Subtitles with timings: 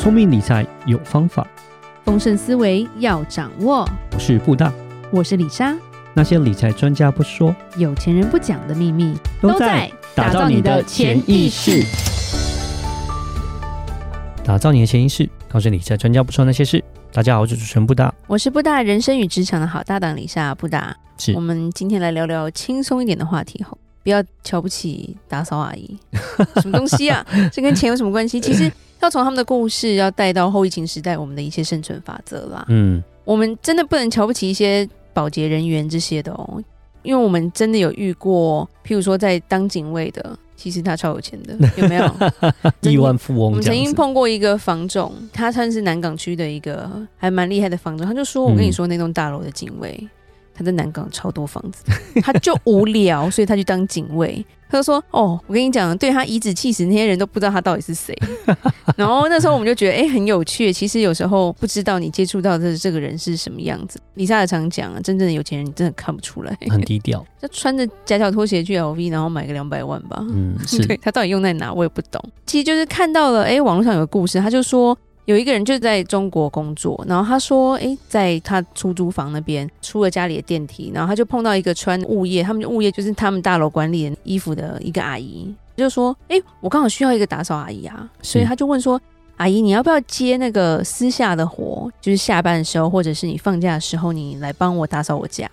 [0.00, 1.46] 聪明理财有方法，
[2.06, 3.86] 丰盛思维要掌握。
[4.14, 4.72] 我是布大，
[5.10, 5.76] 我是李莎。
[6.14, 11.84] 那些理财专家不说，有钱人不讲的秘密，都在打造你的潜意识。
[14.42, 16.82] 打造你的潜意识，告诉理财专家不说那些事。
[17.12, 20.96] 大家好，我是主持人布大，我是布大人生与职场的好搭档李莎布大。
[21.18, 25.94] 是我们今天来聊聊轻松一点的话题吼，不要瞧不起打扫阿姨，
[26.62, 27.22] 什么东西啊？
[27.52, 28.40] 这跟钱有什么关系？
[28.40, 28.72] 其实。
[29.00, 32.64] 要从他们的故事，要带到后疫情时代，我们的一些生存法则啦。
[32.68, 36.62] 嗯，我们真的不能瞧不起一些保洁人员这些的哦，
[37.02, 42.14] 因为我们真的有遇过，譬如说在当警卫的，其实他超有钱的， 有没有？
[42.82, 43.44] 亿万富翁。
[43.46, 49.96] 我们曾经碰过一个房仲，他算是南港区的一个还蛮厉害的房仲，他就说：“我跟你说，那栋大楼的警卫。
[50.00, 50.10] 嗯”
[50.60, 51.82] 他在南港超多房子，
[52.20, 54.44] 他就无聊，所以他去当警卫。
[54.68, 58.16] 他就说：“哦，我跟你讲，对他颐指气使，那些人都不知道他到底是谁。
[58.94, 60.72] ”然后那时候我们就觉得，哎、欸，很有趣。
[60.72, 63.98] 其实有时候不知道你接触到的这个人是什么样子。
[64.14, 67.24] 李莎也常讲啊，真正的有钱人你真的看不出来，很低调。
[67.42, 70.18] 就穿着夹脚拖鞋去 LV，然后买个两百万吧。
[70.28, 70.86] 嗯，是。
[70.86, 72.22] 对，他到底用在哪，我也不懂。
[72.46, 74.96] 其实就是看到了，哎、欸，网络上有个故事，他就说。
[75.30, 89.00] 有一个人就在中国工作，然后他说：“诶，在他出租房那边出了家里的电梯，然后他就碰到一个穿物业，他们物业就是他们大楼管理的衣服的一个阿姨，就说：‘诶，我刚好需要一个打扫阿姨啊。’所以他就问说
[89.38, 91.88] ：‘阿姨，你要不要接那个私下的活？
[92.00, 95.48] 就是下班的时候，或者是你放假的时候，你来帮我打扫我家？’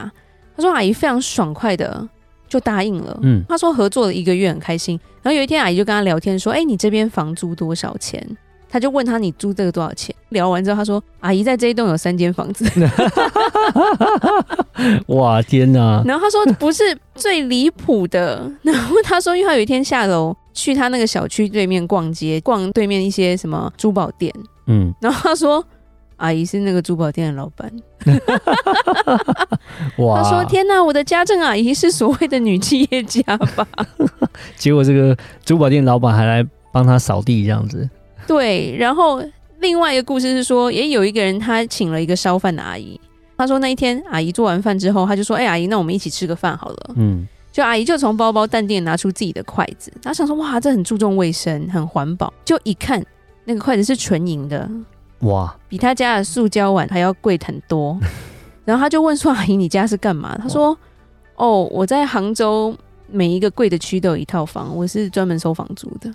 [0.58, 2.04] 他说：‘阿姨非常爽快的
[2.50, 8.26] 就答应了。’嗯，他说合作了一个月很开心，然后有一天阿姨就跟他聊天说：‘哎，你这边房租多少钱？’
[8.70, 10.16] 他就问他，你租这个多少钱？
[10.30, 12.66] 聊完之后，他说：“阿姨在这一栋有三间房子。
[15.08, 16.04] ”哇天哪！
[16.06, 16.84] 然后他说不是
[17.16, 18.52] 最离谱的。
[18.62, 24.34] 然后他说，因为他有一天下楼去他那个小区对面逛街，逛对面一些什么珠宝店。
[24.66, 25.64] 嗯，然后他说，
[26.18, 27.72] 阿姨是那个珠宝店的老板。
[29.98, 30.22] 哇！
[30.22, 33.22] 他说：“天哪，我的家政阿姨是所谓的女企业家
[33.56, 33.66] 吧？”
[34.58, 37.90] 结果这个珠宝店老板还来帮他扫地，这样子。
[38.28, 39.24] 对，然后
[39.60, 43.00] 另外一个故事是说，也有一个人他请了一个烧饭的阿姨，
[43.38, 53.04] 他说那一天阿姨做完饭之后，他就说：“哎，阿姨，那我们一起吃个饭好了。”嗯，就阿姨就从包包淡定拿出自己的筷子，他想说：“哇，这很注重卫生，很环保。”就一看
[53.46, 54.70] 那个筷子是纯银的，
[55.20, 57.98] 哇，比他家的塑胶碗还要贵很多。
[58.66, 60.78] 然后他就问说：“阿姨，你家是干嘛？”他说
[61.38, 62.76] ：“哦，我在杭州
[63.10, 66.12] 每一个贵的区都有一套房，我是专门收房租的。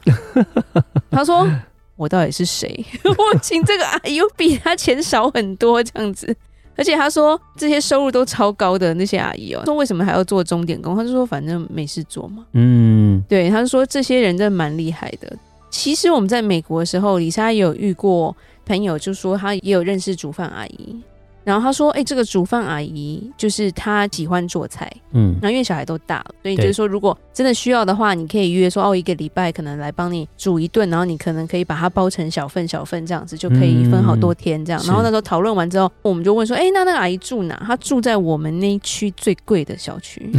[1.11, 1.49] ”他说。
[1.97, 2.85] 我到底是谁？
[3.05, 6.35] 我请这个阿姨又比他钱少很多，这样子。
[6.75, 10.97] 而且他说这些收入都超高的那些阿姨哦，说为什么还要做钟点工？
[10.97, 12.47] 他就说反正没事做嘛。
[12.55, 15.37] 嗯，对，他就说这些人真的蛮厉害的。
[15.71, 20.99] 其实我们在美国的时候，李莎也有遇过朋友，就说他也有认识煮饭阿姨。
[21.45, 34.81] 然后他说：“哎、欸，这个煮饭阿姨就是她喜欢做菜，嗯，然后因为小孩都大了，所以就是说，如果真的需要的话，你可以约说哦，一个礼拜可能来帮你煮一顿，然后你可能可以把它包成小份小份这样子，就可以分好多天这样。
[34.85, 37.61] 嗯、然后那时候讨论完之后，我们就问说：哎、欸，那那个阿姨住哪？
[37.67, 40.31] 她住在我们那一区最贵的小区，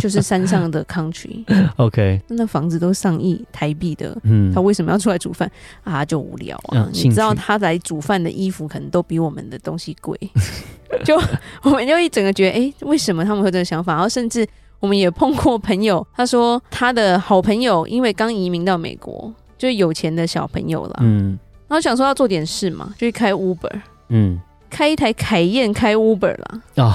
[0.00, 1.44] 就是 山上的 country。
[1.76, 5.50] OK，那房子都上亿台币的，嗯，她为什么要出来煮饭
[5.82, 6.04] 啊？
[6.04, 10.16] 就无聊啊，嗯、你知道她来煮饭的衣服可能都比我们的东西贵。”
[11.04, 11.20] 就
[11.62, 13.94] 我们就一整个觉得，哎、欸，为什么他们会有这个想法？
[13.94, 14.46] 然后甚至
[14.80, 24.40] 我们也碰过朋友，他说他的好朋友因为刚移民到美国，就是有钱的小朋友了，嗯，然后想说要做点事嘛，就去开 Uber，嗯，
[24.70, 26.94] 开一台凯宴开 Uber 了啊，哦、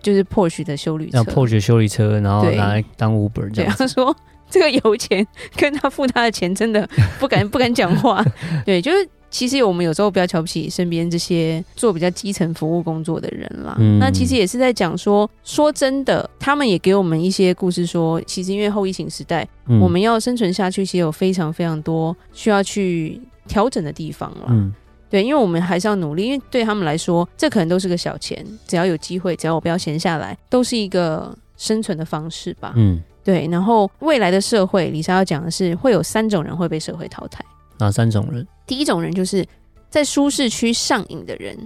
[0.00, 3.88] 就是 Porsche 的修理车，Porsche 休旅车，然后拿来当 Uber 这样。
[3.88, 4.16] 说
[4.48, 8.24] 这个有钱跟他付他的钱真的不敢不敢讲话，
[8.64, 9.08] 对，就是。
[9.34, 13.74] 其实我们有时候不要瞧不起身边这些做比较基层服务工作的人啦。
[13.80, 24.46] 嗯、那其实也是在讲说，说真的，他们也给我们一些故事说，说其实因为后疫情时代，嗯、我们要生存下去，其实有非常非常多需要去调整的地方了。
[24.50, 24.72] 嗯、
[25.10, 32.72] 对，因为我们还是要努力，因为对他们来说，这可能都是个小钱，只要有机会，只要我不要闲下来，都是一个生存的方式吧。
[32.76, 33.48] 嗯，对。
[33.50, 37.44] 然后未来的社会，李莎要讲的是，会有三种人会被社会淘汰。
[37.78, 38.46] 哪三种人？
[38.66, 39.44] 第一种人就是
[39.90, 41.56] 在舒适区上瘾的人。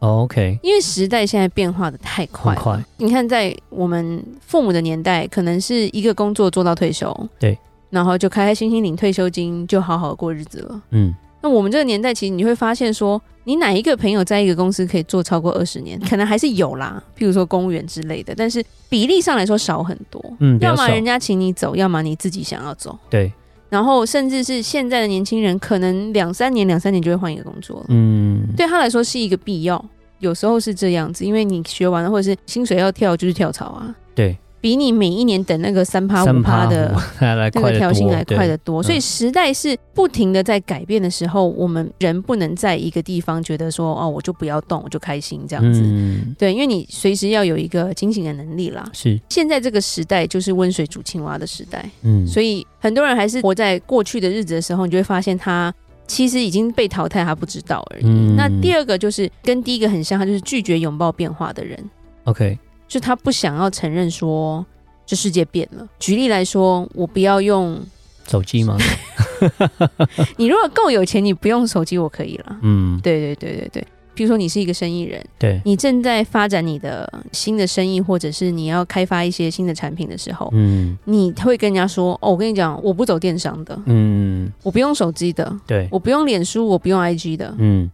[0.00, 2.80] Oh, OK，因为时代现在变化的太快，快。
[2.98, 7.58] 你看，在我们父母的年代，可能是一个工作做到退休，对，
[7.90, 10.80] 然后就开开心心领退休金，就好好过日子了。
[10.90, 11.12] 嗯，
[11.42, 15.98] 那我们这个年代，其实你会发现说，你哪一个朋友在一个公司可以做超过二十年？
[16.08, 20.24] 可能还是有啦， 譬如说公务员之类的，但是比例上来说少很多。
[20.38, 22.96] 嗯，要么人家请你走，要么你自己想要走。
[23.10, 23.32] 对。
[23.68, 27.86] 然后甚至是现在的年轻人，可能两三年、两三年就会换一个工作了。
[27.88, 29.84] 嗯，对他来说是一个必要，
[30.20, 33.94] 有时候是这样子，因为你学完了，或者是薪水要跳，就是跳槽啊。
[34.14, 34.36] 对。
[34.60, 45.80] 比你每一年等那个三趴五趴的 那个调薪来快得多，所以时代是不停的在改变的时候，我们人不能在一个地方觉得说哦，我就不要动，我就开心这样子。
[45.84, 48.84] 嗯，对，因为你随时要有一个清醒的能力啦。
[48.92, 51.88] 是，现在这个时代就是温水煮青蛙的时代。
[52.02, 55.72] 嗯，所以很多人还是活在过去的日子的时候，你就会发现他
[56.06, 58.04] 其实已经被淘汰，他不知道而已。
[58.04, 61.78] 嗯，那第二个就是跟第一个很像，他就是拒绝拥抱变化的人。
[62.24, 62.58] OK。
[62.88, 64.64] 就他不想要承认说
[65.06, 65.86] 这世界变了。
[65.98, 67.78] 举例来说，我不要用
[68.26, 68.76] 手机吗？
[70.36, 72.56] 你如果够有钱，你不用手机，我可以了。
[72.62, 73.86] 嗯，对对对对对。
[74.14, 87.88] 比如说，你是一个生意人，对，你正在发展你的新的生意，或者是你要开发一些新的产品的时候，嗯，你会跟人家说：“哦，我跟你讲，我不走电商的，嗯，我不用手机的，对，我不用脸书，我不用 IG 的，嗯，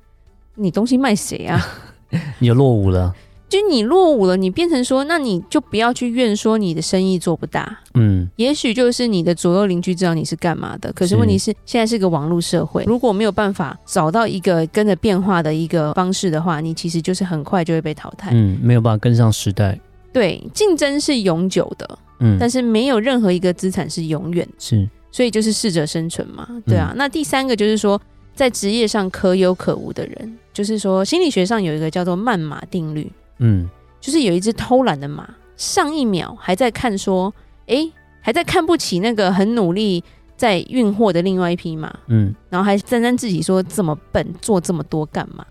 [0.55, 1.63] 你东西卖谁啊？
[2.39, 3.15] 你就落伍了。”
[3.49, 7.79] 就你落伍了，你变成说，那你就不要去怨说你的生意做不大。
[7.95, 18.31] 嗯，也许就是你的左右邻居知道你是干嘛的，可是问题是现在是个网络社会，如果没有办法找到一个跟着变化的一个方式的话，你其实就是很快就会被淘汰。
[18.33, 19.79] 嗯，没有办法跟上时代。
[20.13, 24.49] 对，竞争是永久的，嗯，但是没有任何一个资产是永远。
[24.59, 26.49] 是，所以就是适者生存嘛。
[26.67, 28.01] 对啊，嗯，那第三个就是说，
[28.35, 33.11] 在职业上可有可无的人，就是说心理学上有一个叫做曼马定律。
[33.39, 33.69] 嗯，
[34.01, 37.33] 就是有一只偷懒的马，上一秒还在看说，
[37.67, 40.03] 哎、欸，还在看不起那个很努力
[40.37, 45.45] 在运货的另外一匹马，嗯，然后还沾沾自喜说这么笨，做这么多干嘛？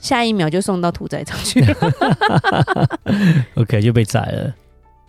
[0.00, 1.74] 下一秒就送到屠宰场去了
[3.54, 4.54] ，OK 就被宰了。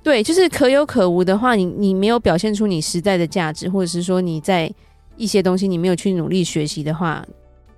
[0.01, 4.71] 对，就是可有可无的话，你你没有表现出你实在的价值，或者是说你在
[5.17, 7.25] 一些东西你没有去努力学习的话。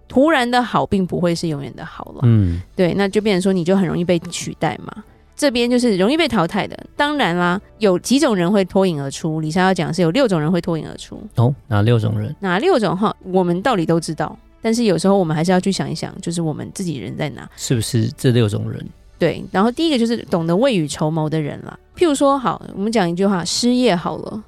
[0.07, 2.21] 突然的好，并不会是永远的好了。
[2.23, 5.03] 嗯，对，那就变成说你就很容易被取代嘛。
[5.35, 6.75] 这边就是容易被淘汰的。
[6.95, 9.39] 当然啦，有几种人会脱颖而出。
[9.39, 11.21] 李莎要讲的是有六种人会脱颖而出。
[11.35, 12.35] 哦，哪六种人？
[12.39, 13.15] 哪六种哈？
[13.23, 17.47] 我们道理都知道，但是有时候我们还是要去想一想，就是我们自己人在哪？
[17.55, 18.83] 是不是这六种人？
[19.19, 19.43] 对。
[19.51, 21.77] 然后第一个就是懂得未雨绸缪的人啦。
[21.95, 24.43] 譬如说，好，我们讲一句话：失业好了，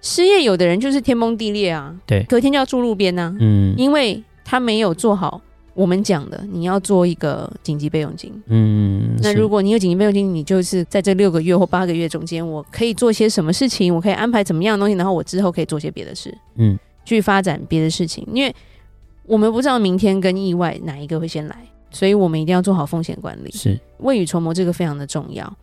[0.00, 3.34] 失业有的人就是天崩地裂啊，对，隔天就要住路边呐。
[3.40, 4.22] 嗯，因为。
[4.48, 5.38] 他没有做好
[5.74, 8.32] 我们讲的，你要做一个紧急备用金。
[8.46, 13.94] 嗯，那如果你有紧急备用金，你就是在这六个月或八个月中间，我可以做些什么事情？
[13.94, 18.26] 我可以安排怎么样的东西，然后我之后可以做些别的事，嗯，去发展别的事情。
[18.32, 18.52] 因为
[19.26, 21.56] 我们不知道明天跟意外哪一个会先来，
[21.90, 25.56] 所以我们一定要做好风险管理，是未雨绸缪，这个非常的重要，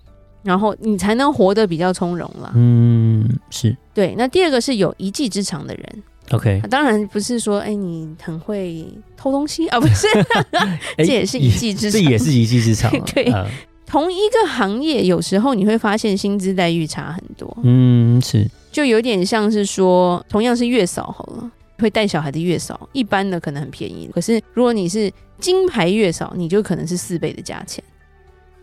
[0.43, 2.53] 然后你才能活得比较从容了。
[2.55, 4.13] 嗯，是对。
[4.15, 6.03] 那第二个是有一技之长的人。
[6.31, 10.07] OK，当然不是说哎、欸，你很会偷东西啊，不是，
[10.97, 12.91] 这也是一技之长，这也是一技之长。
[13.05, 13.47] 对，呃、
[13.85, 17.55] 同一个行业，有时候你会发现薪资待遇差很多。
[17.63, 27.83] 嗯，是，就有点像是说，同样是月嫂好了，会带小孩的月嫂，一般的可能很便宜，可是如果你是金牌月嫂，你就可能是四倍的价钱。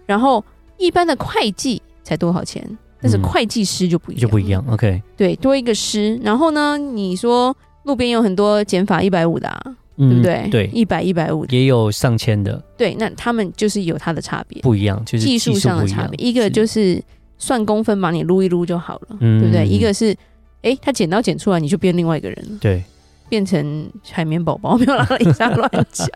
[0.05, 0.44] 然后
[0.79, 2.67] 一般的会计才多少钱？
[3.02, 4.64] 但是会计师就不一样，就不一样。
[4.70, 6.16] OK，对，多一个师。
[6.22, 9.60] 然后呢，你说路边有很多减法一百五的，啊，
[9.96, 10.49] 嗯、对不对？
[10.50, 12.62] 对，一百一百五也有上千的。
[12.78, 16.25] 对，那他们就是有它的差别，不一样，就是技术上的差别。
[16.25, 17.02] 一个就是
[17.38, 19.66] 算公分，把你撸一撸就好了，对不对？
[19.66, 20.16] 一个是，
[20.62, 22.85] 哎，他剪刀剪出来，你就变另外一个人了，对，
[23.28, 26.09] 变成海绵宝宝，没有啦， 一下乱讲。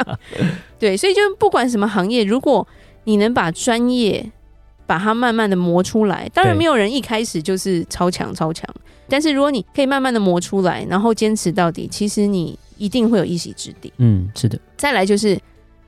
[0.79, 2.65] 对，所以就不管什么行业，如果
[3.03, 4.31] 你能把专业。
[4.87, 8.65] 把它慢慢的磨出来，当然没有人一开始就是超强超强，
[9.09, 13.93] 但是如果你可以慢慢的磨出来，然后坚持到底，其实你一定会有一席之地。
[13.99, 14.59] 嗯，是的。
[14.77, 15.39] 再来就是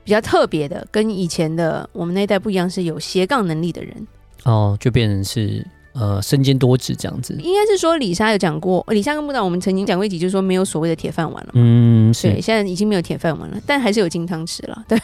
[0.03, 4.07] 比较特别的，跟以前的我们那一代不一样，是有斜杠能力的人。
[4.43, 5.65] 哦，就变成是
[5.99, 7.35] 呃身兼多职这样子。
[7.41, 11.51] 应该是说李莎有讲过，李莎跟木道我们曾经讲过一集，就是说没有所谓的铁饭碗了。
[11.53, 12.29] 嗯，是。
[12.29, 14.83] 对，现在已经没有铁饭碗了，但还是有金汤匙了。
[14.87, 14.97] 对，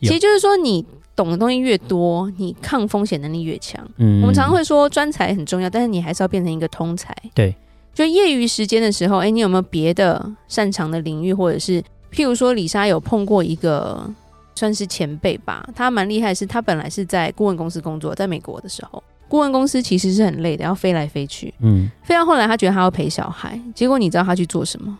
[0.00, 0.86] 其实就是说你。
[1.18, 3.84] 懂的东西越多，你抗风险能力越强。
[3.96, 7.12] 嗯，我们常常会说专才很重要，但是你还是要变成一个通才。
[7.34, 7.52] 对，
[7.92, 14.08] 就业余时间的时候，哎、欸，你有没有别的擅长的领域，或者是譬如说，李莎有碰过一个
[14.54, 21.52] 算是前辈吧，他蛮厉害，是他本来是在顾问公司工作，在美国的时候，顾问公司其实是很累的，要飞来飞去。
[21.60, 24.98] 嗯，飞到后来，他觉得他要陪小孩，结果你知道他去做什么？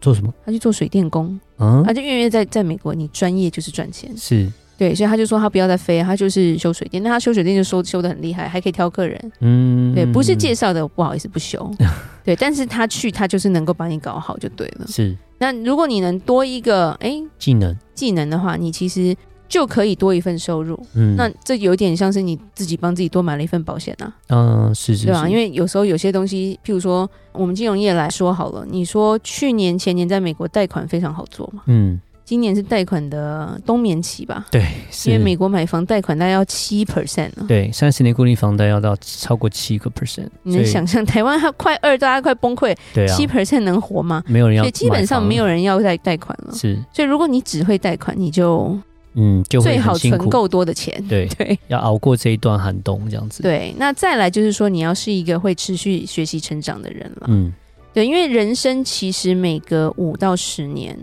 [0.00, 0.32] 做什么？
[0.44, 1.38] 他去做水电工。
[1.58, 4.10] 嗯，他就因为在在美国，你专业就是赚钱。
[4.16, 4.50] 是。
[4.78, 7.00] 对，所以他就说他不要再飞，他就是修水电。
[7.04, 9.32] 那他修水电就修修的很厉害，还可以挑客人。
[9.38, 11.70] 嗯，对，不是介绍的，不好意思不修。
[12.24, 14.86] 对，但是他去，他就是能够把你搞好就对了。
[14.88, 15.16] 是。
[15.38, 19.14] 那如果你能多一个哎技能技能的话，你其实
[19.52, 20.80] 就可以多一份收入。
[20.94, 24.10] 嗯，那这有点像是你自己帮自己多买了一份保险啊。
[24.30, 25.06] 嗯，是是是。
[25.08, 31.64] 对啊，因为有时候有些东西，譬如说我们金融业来说好了，你说去年前年在美国贷款非常好做嘛。
[31.66, 32.00] 嗯。
[32.24, 34.46] 今年是贷款的冬眠期吧？
[34.50, 34.64] 对，
[35.04, 37.44] 因为美国买房贷款大概要七 percent 呢。
[37.46, 40.28] 对，三十年固定房贷要到超过七个 percent。
[40.44, 42.74] 你能想象台湾它快二，大家快崩溃。
[42.94, 44.22] 对啊，七 percent 能活吗？
[44.28, 46.54] 没有人要，所以基本上没有人要贷贷款了。
[46.54, 48.78] 是，所以如果你只会贷款，你就
[49.14, 51.02] 嗯，就最好存够多的钱。
[51.08, 53.42] 对 对，要熬过这一段寒冬这样子。
[53.42, 57.26] 对，那再来就是说，你要是一个会持续学习成长的人了。
[57.28, 57.52] 嗯，
[57.92, 60.98] 对，因为人生其实每隔五到十年。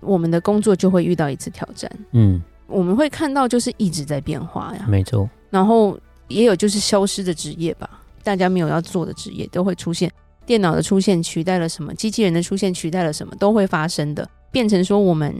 [0.00, 5.28] 我们的工作就会遇到一次挑战，嗯，我们会看到就是一直在变化呀，没错。
[5.50, 10.08] 然后也有就是消失的职业吧，大家没有要做的职业都会出现，
[10.46, 15.34] 电脑的出现取代了什么，机器人的出现取代了什么，都会发生的，变成说我们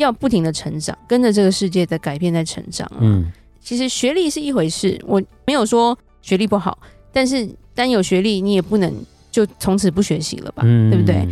[0.00, 2.90] 要不停的成长，跟着这个世界的改变在成长。
[3.00, 3.30] 嗯，
[3.60, 6.76] 其实学历是一回事，我没有说学历不好，
[7.12, 8.92] 但是单有学历你也不能
[9.30, 11.26] 就从此不学习了吧，嗯，对不对？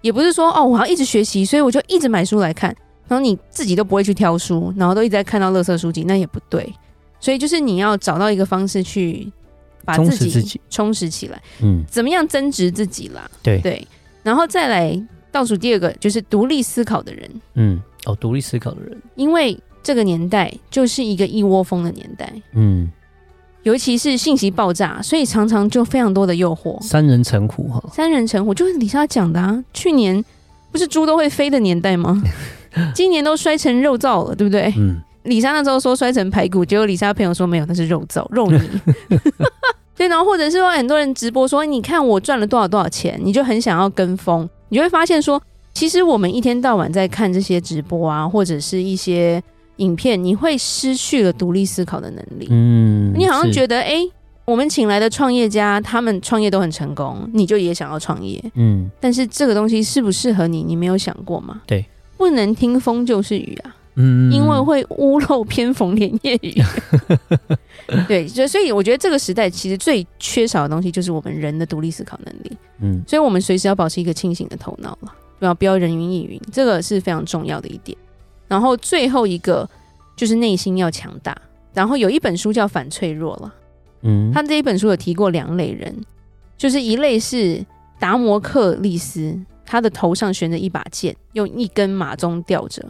[0.00, 2.74] 也不是说哦，我要一直学习，所以我就一直买书来看，
[3.08, 6.70] 然后你自己都不会去挑书，然后都一直在看到垃圾书籍，那也不对。
[7.20, 9.32] 所以就是你要找到一个方式去
[9.82, 13.30] 把自己充实起来，嗯，怎么样增值自己啦？
[13.42, 13.88] 对对，
[14.22, 15.02] 然后再来
[15.32, 22.90] 倒数第二个就是独立思考的人，嗯，哦，独立思考的人，因为这个年代就是一个一窝蜂的年代，嗯。
[23.62, 26.78] 尤其是信息爆炸，所以常常就非常多的诱惑。
[26.82, 29.64] 三人成虎哈，三人成虎就是李莎讲的啊。
[29.72, 30.22] 去年
[30.70, 32.22] 不是猪都会飞的年代吗？
[32.94, 34.70] 今年都摔成肉燥了，对不对？
[34.76, 35.00] 嗯。
[35.22, 38.60] 李莎那时候说摔成排骨，结果李莎朋友说没有，那是肉燥肉泥。
[39.96, 45.42] 对，然后或者是说很多人直播说，你看我赚了多少多少钱，你就很想要跟风，你就会发现说，
[45.74, 49.42] 其实我们一天到晚在看这些直播啊，或者是一些。
[49.78, 52.46] 影片，你会失去了独立思考的能力。
[52.48, 54.10] 嗯，你好像觉得，哎、欸，
[54.44, 58.40] 我们请来的创业家，他们创业都很成功，你就也想要创业。
[58.54, 61.60] 嗯，但是这个东西适不适合你，你没有想过吗？
[61.66, 61.84] 对，
[62.16, 63.74] 不能听风就是雨啊。
[63.96, 66.54] 嗯，因为会屋漏偏逢连夜雨。
[68.06, 72.56] 对，所所以我觉得这个时代其实最缺少的东西就是我们人的独立思考能力。
[72.80, 75.12] 嗯，所以我们随时要保持一个清醒的头脑了，
[75.44, 77.96] 不要不要人云亦云，这个是非常重要的一点。
[78.48, 79.68] 然后最后一个
[80.16, 81.36] 就是内心要强大。
[81.74, 83.54] 然后有一本书叫《反脆弱》了，
[84.02, 85.92] 嗯，他这一本书有提过两类人，
[86.56, 87.64] 就是一类是
[87.98, 89.36] 达摩克利斯，
[89.66, 92.88] 他的头上悬着一把剑，用一根马鬃吊着，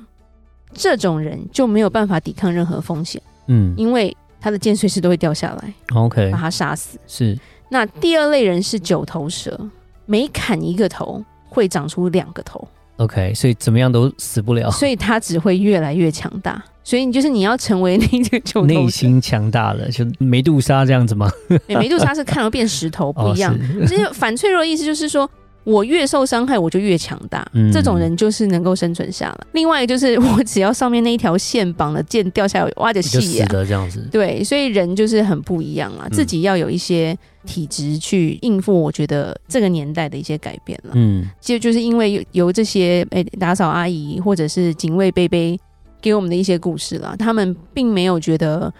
[0.74, 6.98] 这种人就没有办法抵抗任何风险，嗯，因为他的剑随时都会掉下来，OK，把他杀死。
[7.06, 7.38] 是。
[7.70, 9.58] 那第二类人是九头蛇，
[10.04, 12.66] 每砍一个头会长出两个头。
[12.98, 16.62] OK，所以怎么样都死不了，所以它只会越来越强大。
[16.82, 21.30] 所以你就是你要成为那个就内心强大的，就梅杜莎这样子吗？
[21.66, 25.28] 梅杜莎是看了变石头不一样， 哦、是反脆弱的意思就是说。
[25.64, 27.46] 我越受伤害，我就越强大。
[27.54, 29.46] 嗯、这种人就是能够生存下来。
[29.52, 34.06] 另外就是， 我只要上面那一条线绑了剑掉下来，挖着气呀，这样子。
[34.12, 37.16] 对，所以人就是很不一样啊，自己要有一些
[37.46, 38.78] 体质去应付。
[38.78, 40.92] 我觉得这个年代的一些改变了。
[40.94, 45.58] 嗯，就就是因为由这些诶打扫阿姨或者是警卫贝贝
[46.02, 48.72] 给我们的一些故事了，他们并没有觉得。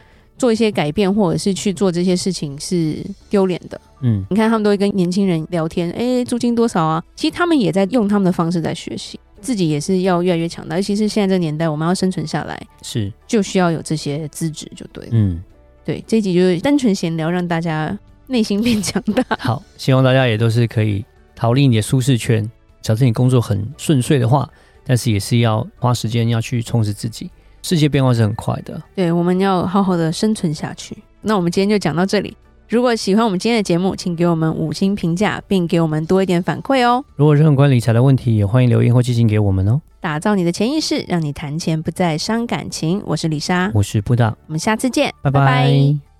[0.44, 2.98] 做一些改变，或者是去做这些事情是
[3.30, 3.80] 丢脸的。
[4.02, 7.02] 嗯，你看他们都会跟年轻人聊天，哎、欸，租金多少啊？
[7.16, 10.76] 其实他们也在用他们的方式在学习，自己也是要越来越强大。
[10.76, 15.10] 尤其是现在这个年代，我们要生存下来，是就需要有这些资质，就对了。
[15.12, 15.42] 嗯，
[15.82, 19.24] 对，这一集就是单纯闲聊，让大家内心变强大。
[19.40, 21.02] 好，希望大家也都是可以
[21.34, 22.46] 逃离你的舒适圈。
[22.82, 24.46] 假设你工作很顺遂的话，
[24.84, 27.30] 但是也是要花时间要去充实自己。
[27.64, 30.94] 世界变化是很快的，对，我们要好好的生存下去。
[31.22, 32.36] 那我们今天就讲到这里。
[32.68, 37.02] 如果喜欢我们今天的节目，请给我们五星评价，并给我们多一点反馈哦。
[37.16, 39.80] 如果任何关于理财的问题，也欢迎留言或寄信给我们哦。
[39.98, 43.02] 打造你的潜意识，让你谈钱不再伤感情。
[43.06, 45.40] 我是李莎，我是布达，我们下次见，拜拜。
[45.40, 46.13] 拜拜。